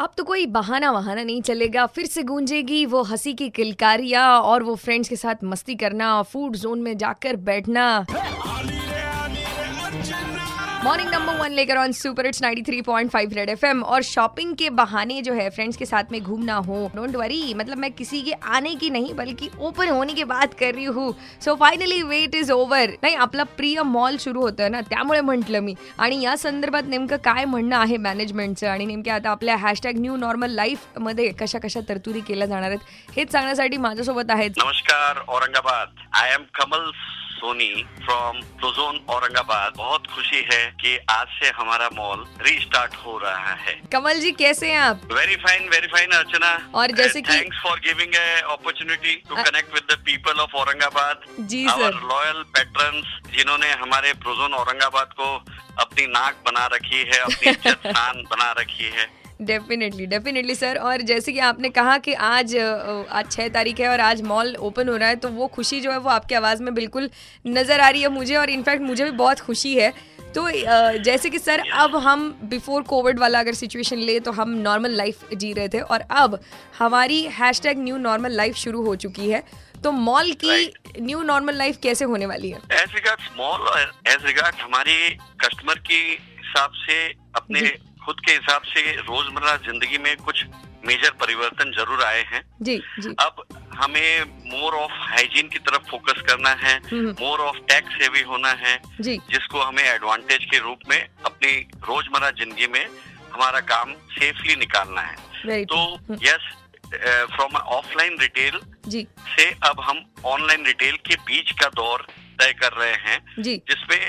अब 0.00 0.12
तो 0.16 0.24
कोई 0.24 0.46
बहाना 0.46 0.90
वहाना 0.90 1.22
नहीं 1.22 1.40
चलेगा, 1.42 1.84
फिर 1.86 2.06
से 2.06 2.22
गूंजेगी 2.22 2.84
वो 2.86 3.02
हँसी 3.02 3.32
की 3.34 3.48
किलकारियाँ 3.50 4.40
और 4.40 4.62
वो 4.62 4.74
फ्रेंड्स 4.74 5.08
के 5.08 5.16
साथ 5.16 5.44
मस्ती 5.44 5.74
करना 5.74 6.22
फ़ूड 6.22 6.56
जोन 6.56 6.82
में 6.82 6.96
जाकर 6.98 7.36
बैठना। 7.36 8.06
मॉर्निंग 10.84 11.08
नंबर 11.10 11.34
वन 11.36 11.52
लेकर 11.52 11.76
on 11.76 11.92
super 11.92 12.26
it's 12.26 12.42
93.5 12.42 13.32
red 13.34 13.48
FM 13.50 13.82
और 13.84 14.02
शॉपिंग 14.02 14.54
के 14.56 14.68
बहाने 14.70 15.20
जो 15.22 15.32
है 15.34 15.48
फ्रेंड्स 15.50 15.76
के 15.76 15.86
साथ 15.86 16.12
में 16.12 16.20
घूमना 16.22 16.54
हो 16.58 16.90
डोंट 16.94 17.16
वरी 17.16 17.42
मतलब 17.54 17.78
मैं 17.78 17.90
किसी 17.92 18.20
के 18.22 18.32
आने 18.32 18.74
की 18.74 18.90
नहीं, 18.90 19.12
बल्कि 19.14 19.48
ओपन 19.60 19.88
होने 19.88 20.14
की 20.14 20.24
बात 20.24 20.54
कर 20.54 20.74
रही 20.74 20.84
हूँ। 20.86 21.12
So 21.44 21.54
finally 21.56 22.02
wait 22.02 22.34
is 22.34 22.52
over 22.52 22.90
नाही, 23.02 23.14
आपला 23.16 23.44
प्रिय 23.56 23.82
मॉल 23.82 24.16
सुरू 24.16 24.40
होतं 24.40 24.70
ना, 24.70 24.80
त्यामुळे 24.80 25.20
म्हटलं 25.20 25.60
मी. 25.60 25.74
आणि 25.98 26.22
या 26.22 26.36
संदर्भात 26.36 26.88
नेमकं 26.88 27.16
काय 27.24 27.44
म्हणणं 27.44 27.76
आहे 27.76 27.96
मॅनेजमेंटचं 27.98 28.68
आणि 28.68 28.86
नेमक्या 28.86 29.14
आता 29.14 29.30
आपल्या 29.30 29.56
हॅशटॅग 29.58 30.00
न्यू 30.00 30.16
नॉर्मल 30.16 30.50
लाईफ 30.52 30.98
मध्ये 30.98 31.30
कशा 31.40 31.58
कशा 31.58 31.80
तरतुदी 31.88 32.20
केल्या 32.20 32.46
जाणार 32.46 32.70
आहेत, 32.70 32.80
हेच 33.16 33.32
सांगण्यासाठी 33.32 33.76
माझ्यासोबत 33.78 34.30
आहेत. 34.30 34.64
नमस्कार, 34.64 35.24
Aurangabad. 35.28 35.88
I 36.12 36.32
am 36.32 36.44
Kamal 36.54 36.90
Soni 37.40 37.84
from 38.04 38.40
Prozone 38.40 39.00
Aurangabad 39.08 39.72
बहुत 39.76 40.06
खुशी 40.06 40.46
है 40.52 40.76
कि 40.80 40.98
आज 41.10 41.26
से 41.26 41.48
हमारा 41.48 41.88
मॉल 41.92 42.26
रीस्टार्ट 42.42 42.94
हो 42.96 43.18
रहा 43.18 43.54
है। 43.54 43.80
कमल 43.92 44.20
जी 44.20 44.32
कैसे 44.32 44.70
हैं 44.70 44.78
आप? 44.78 45.00
Very 45.12 45.36
fine 45.36 45.68
very 45.68 45.86
fine 45.86 46.10
Archana. 46.10 46.70
और 46.74 46.90
जैसे 46.90 47.22
कि- 47.22 47.34
thanks 47.34 47.58
for 47.62 47.80
giving 47.80 48.14
a 48.14 48.40
opportunity 48.40 49.14
to 49.28 49.34
connect 49.34 49.74
with 49.74 49.82
the 49.90 49.98
people 50.04 50.40
of 50.40 50.56
Aurangabad 50.56 51.20
ji 51.40 51.68
sir 51.68 51.94
loyal 51.94 52.42
patrons 52.42 53.36
जिन्होंने 53.36 53.72
हमारे 53.72 54.12
प्रोजोन 54.12 54.52
औरंगाबाद 54.52 55.06
को 55.06 55.44
अपनी 55.78 56.06
नाक 56.06 56.36
बना 56.46 56.66
रखी 56.66 56.98
है 56.98 57.18
अपनी 57.18 57.50
इज़्ज़त 57.50 58.26
बना 58.30 58.52
रखी 58.52 58.84
है। 58.84 59.19
डेफिनेटली 59.40 60.06
डेफिनेटली 60.06 60.54
सर 60.54 60.76
और 60.78 61.02
जैसे 61.02 61.32
कि 61.32 61.38
आपने 61.40 61.68
कहा 61.70 61.96
कि 61.98 62.12
आज 62.12 62.56
आज 62.56 63.30
छः 63.30 63.48
तारीख 63.48 63.80
है 63.80 63.88
और 63.88 64.00
आज 64.00 64.22
मॉल 64.22 64.54
ओपन 64.60 64.88
हो 64.88 64.96
रहा 64.96 65.08
है 65.08 65.16
तो 65.16 65.28
वो 65.30 65.46
खुशी 65.48 65.80
जो 65.80 65.90
है 65.90 65.98
वो 65.98 66.10
आपकी 66.10 66.34
आवाज़ 66.34 66.62
में 66.62 66.74
बिल्कुल 66.74 67.10
नज़र 67.46 67.80
आ 67.80 67.88
रही 67.88 68.02
है 68.02 68.08
मुझे 68.10 68.36
और 68.36 68.50
इनफैक्ट 68.50 68.82
मुझे 68.82 69.04
भी 69.04 69.10
बहुत 69.12 69.40
खुशी 69.40 69.74
है। 69.74 69.92
तो 70.34 70.48
जैसे 71.04 71.30
कि 71.30 71.38
सर 71.38 71.62
अब 71.74 71.96
हम 71.98 72.28
बिफोर 72.50 72.82
कोविड 72.84 73.18
वाला 73.18 73.38
अगर 73.40 73.54
सिचुएशन 73.54 73.98
ले 74.00 74.18
तो 74.20 74.32
हम 74.32 74.50
नॉर्मल 74.58 74.90
लाइफ 74.96 75.32
जी 75.34 75.52
रहे 75.52 75.68
थे 75.68 75.80
और 75.80 76.00
अब 76.00 76.38
हमारी 76.78 77.22
hash 77.38 77.60
tag 77.62 77.78
new 77.78 77.96
normal 77.98 78.32
life 78.32 78.54
शुरू 78.56 78.84
हो 78.84 78.94
चुकी 78.96 79.30
है। 79.30 79.42
तो 79.84 79.92
मॉल 79.92 80.32
की 80.44 80.72
न्यू 81.00 81.22
नॉर्मल 81.22 81.54
लाइफ 81.56 81.78
कैसे 81.82 82.04
होने 82.04 82.26
वाली 82.26 82.50
है? 82.50 82.58
एज 82.72 82.94
रिगार्ड 82.94 83.40
और 83.40 83.92
एज 84.08 84.26
रिगार्ड 84.26 84.60
हमारे 84.60 84.94
कस्टमर 85.44 85.78
के 85.86 85.94
हिसाब 85.94 86.72
से 86.86 87.06
अपने। 87.36 87.60
खुद 88.10 88.20
के 88.26 88.32
हिसाब 88.32 88.62
से 88.66 88.80
रोज़मर्रा 88.98 89.54
ज़िंदगी 89.64 89.98
में 90.04 90.16
कुछ 90.18 90.42
मेजर 90.86 91.10
परिवर्तन 91.18 91.70
ज़रूर 91.72 92.02
आए 92.04 92.22
हैं। 92.30 92.42
जी 92.60 92.76
जी। 93.00 93.10
अब 93.20 93.42
हमें 93.74 94.24
मोर 94.46 94.74
ऑफ़ 94.74 94.92
हाइजीन 95.10 95.48
की 95.48 95.58
तरफ़ 95.58 95.90
फोकस 95.90 96.22
करना 96.28 96.50
है। 96.62 96.74
मोर 96.94 97.40
ऑफ़ 97.40 97.58
टैक्स 97.68 97.94
सेवी 97.94 98.22
होना 98.30 98.50
है 98.62 98.74
जी। 99.00 99.16
जिसको 99.30 99.60
हमें 99.60 99.82
एडवांटेज 99.82 100.44
के 100.50 100.58
रूप 100.58 100.78
में 100.90 100.98
अपनी 100.98 101.52
रोज़मर्रा 101.88 102.30
ज़िंदगी 102.40 102.66
में 102.66 102.84
हमारा 103.32 103.60
काम 103.70 103.92
सेफली 104.16 104.56
निकालना 104.56 105.02
है। 105.02 105.64
तो 105.64 105.78
यस 106.24 106.48
फ्रॉम 107.34 107.56
ऑफलाइन 107.78 108.16
रिटेल 108.20 108.58
से 109.28 109.46
अब 109.68 109.80
हम 109.80 110.02
ऑनलाइन 110.32 110.66
रिटेल 110.66 110.96
के 111.06 111.14
बीच 111.30 111.52
का 111.60 111.68
दौर 111.76 112.06
तय 112.42 112.52
कर 112.62 112.72
रहे 112.72 112.96
हैं 113.06 113.20
जिसमें 113.40 114.02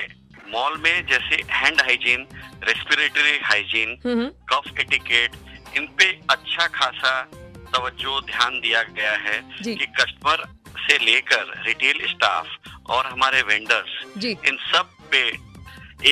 मॉल 0.53 0.77
में 0.83 1.05
जैसे 1.07 1.35
hand 1.51 1.81
hygiene 1.81 2.25
respiratory 2.69 3.37
hygiene 3.43 3.95
cough 4.53 4.79
etiquette 4.79 5.35
इन 5.77 5.85
पे 5.97 6.05
अच्छा 6.29 6.67
खासा 6.79 7.13
तवज्जो 7.75 8.19
ध्यान 8.21 8.59
दिया 8.59 8.81
गया 8.95 9.11
है। 9.11 9.37
कि 9.75 9.85
कस्टमर 9.99 10.43
से 10.87 10.97
लेकर 11.05 11.53
रिटेल 11.65 12.05
स्टाफ 12.09 12.47
और 12.89 13.05
हमारे 13.05 13.41
वेंडर्स 13.51 14.17
इन 14.47 14.57
सब 14.73 14.89
पे 15.11 15.21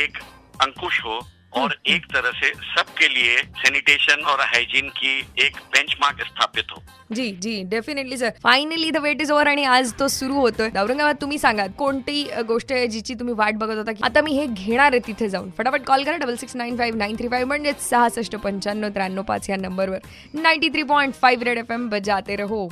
एक 0.04 0.18
अंकुश 0.62 1.00
हो 1.06 1.20
और 1.54 1.76
एक 1.88 2.06
तरह 2.06 2.32
से 2.32 2.50
सबके 2.76 3.08
लिए 3.08 3.38
सैनिटेशन 3.58 4.26
और 4.26 4.42
हाइजीन 4.42 4.90
की 4.98 5.18
एक 5.46 5.58
बेंचमार्क 5.76 6.22
स्थापित 6.28 6.72
हो। 6.72 6.82
जी 7.12 7.30
जी 7.42 7.62
definitely 7.70 8.18
sir 8.18 8.30
finally 8.44 8.90
the 8.92 8.98
wait 8.98 9.22
is 9.22 9.32
over 9.32 9.48
आणि 9.48 9.64
आज 9.66 9.94
तो 10.00 10.08
सुरू 10.08 10.34
होतोय. 10.36 10.70
औरंगाबाद 10.80 11.16
तुम्ही 11.22 11.38
सांगा 11.38 11.66
कोणती 11.78 12.24
गोष्ट 12.48 12.72
आहे 12.72 12.88
जिची 12.88 13.14
तुम्ही 13.14 13.34
वाट 13.38 13.56
बघत 13.56 13.78
होता 13.78 13.92
की 13.92 14.04
आता 14.04 14.22
मी 14.22 14.32
हे 14.32 14.46
घेणार 14.46 14.92
आहे 14.92 15.00
तिथे 15.08 15.30
जाऊन? 15.30 15.50
फटाफट 15.58 15.86
कॉल 15.86 16.04
करा 16.04 16.18
double 16.18 16.36
six 16.36 16.56
nine 16.56 16.78
five 16.78 16.98
nine 16.98 17.16
three 17.16 17.28
five 17.28 17.48
म्हणजे 17.48 17.74
सहासष्ट 17.82 18.36
पंच्याण्णव 18.36 18.90
त्र्याण्णव 18.90 19.22
पाच 19.24 19.50
या 19.50 19.58
नंबरवर 19.58 20.00
ninety 20.34 20.70
three 20.70 20.84
point 20.84 21.14
five 21.14 21.44
red 21.44 21.58
F 21.58 21.72
M 21.72 21.90
बजाते 21.90 22.36
रहो. 22.36 22.70